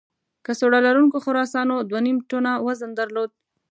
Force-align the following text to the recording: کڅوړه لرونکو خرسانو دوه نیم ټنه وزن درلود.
کڅوړه 0.45 0.79
لرونکو 0.87 1.17
خرسانو 1.25 1.75
دوه 1.89 2.01
نیم 2.05 2.17
ټنه 2.29 2.51
وزن 2.65 2.91
درلود. 2.99 3.29